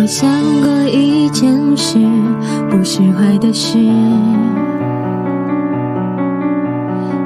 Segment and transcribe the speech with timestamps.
[0.00, 0.30] 我想
[0.62, 1.98] 过一件事，
[2.70, 3.78] 不是坏的事，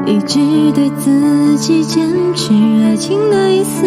[0.07, 0.41] 一直
[0.75, 2.53] 对自己坚持
[2.85, 3.87] 爱情的意思。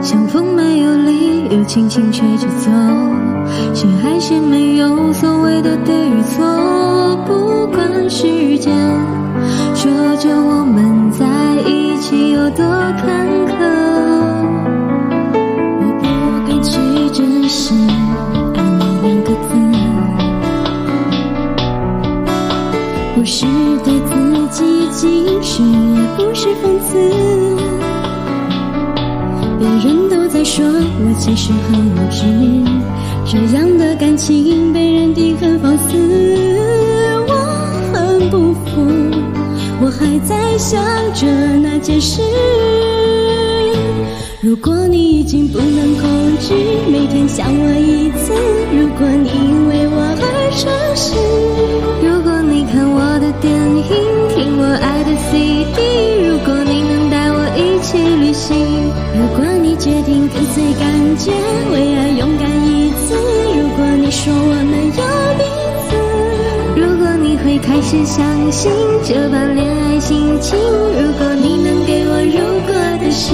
[0.00, 2.70] 像风没有理由轻轻吹着走，
[3.74, 5.99] 谁还是没有所谓的对。
[12.94, 13.06] 坎
[13.46, 13.50] 坷，
[15.80, 16.04] 我不
[16.46, 16.70] 敢去
[17.12, 17.74] 证实
[18.54, 19.50] 爱你两个字，
[23.14, 23.46] 不是
[23.84, 24.10] 对自
[24.48, 24.58] 己
[24.90, 24.98] 矜
[25.40, 25.68] 持，也
[26.16, 26.88] 不是讽刺。
[29.58, 32.18] 别人都在说我其实很无知，
[33.26, 36.29] 这样的感情被认定很放肆，
[40.00, 41.26] 还在想着
[41.62, 42.22] 那件事。
[44.40, 46.54] 如果你已经不能控制
[46.90, 48.32] 每天想我一次，
[48.72, 51.20] 如果你因为我而伤心，
[52.00, 53.84] 如果你看我的电影，
[54.34, 55.76] 听我爱的 CD，
[56.24, 58.56] 如果你能带我一起旅行，
[59.12, 60.88] 如果你决定跟随感
[61.20, 61.30] 觉，
[61.70, 63.12] 为爱勇敢一次，
[63.52, 65.04] 如果你说我们有
[65.36, 65.44] 彼
[65.84, 65.92] 此，
[66.80, 68.72] 如果你会开始相信
[69.04, 69.69] 这般恋
[70.10, 73.32] 心情，如果你能给我如果的事。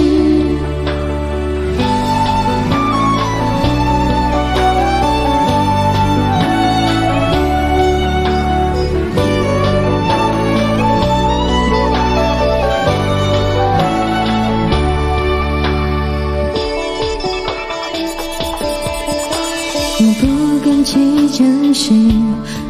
[19.99, 20.27] 我不
[20.63, 20.93] 敢去
[21.31, 21.95] 证实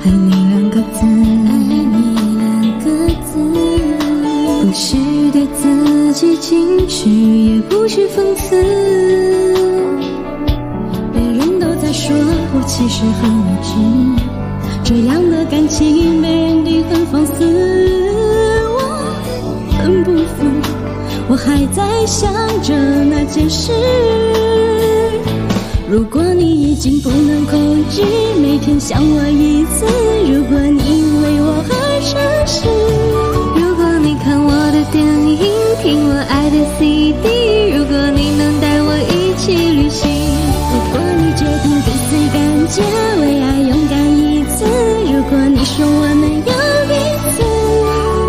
[0.05, 0.46] 爱你
[6.97, 8.57] 矜持，也不是讽刺。
[11.13, 12.17] 别人都在说
[12.55, 13.69] 我其实很无知，
[14.83, 17.33] 这样的感情被认定很放肆，
[18.73, 18.79] 我
[19.79, 20.47] 很不服，
[21.29, 22.75] 我还在想着
[23.05, 23.73] 那件事。
[25.89, 28.03] 如果你已经不能控制
[28.41, 29.85] 每天想我一次，
[36.09, 37.27] 我爱的 CD，
[37.75, 40.07] 如果你能带我一起旅行，
[40.73, 42.39] 如果你决定跟随感
[42.71, 42.81] 觉，
[43.21, 44.65] 为爱勇敢一次，
[45.11, 46.53] 如果你说我们有
[46.87, 46.95] 彼
[47.35, 47.43] 此，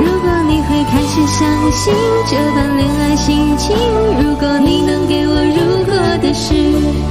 [0.02, 1.94] 如果你会开始相信
[2.26, 3.78] 这般恋爱心情，
[4.22, 6.54] 如果你能给我如果的事。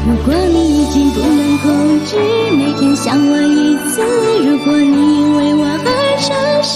[0.06, 1.66] 如果你已经不能控
[2.06, 2.16] 制
[2.56, 4.02] 每天想我一次，
[4.46, 5.88] 如果你因为我而
[6.20, 6.28] 诚
[6.62, 6.74] 实，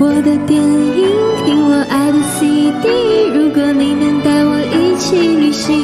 [0.00, 0.98] 我的电影
[1.74, 2.86] 我爱的 CD，
[3.34, 5.74] 如果你能带我一起旅行，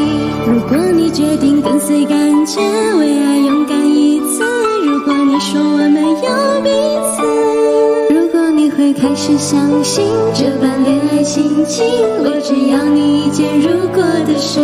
[0.47, 2.61] 如果你决定跟随感觉，
[2.97, 4.45] 为爱勇敢一次，
[4.87, 6.71] 如果你说我们有彼
[7.11, 11.85] 此，如果你会开始相信这般恋爱心情，
[12.23, 14.61] 我只要你一件如果的事。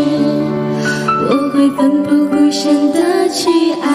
[1.28, 3.50] 我会奋不顾身的去
[3.82, 3.88] 爱。